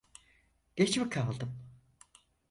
[0.75, 1.57] Geç mi kaldım?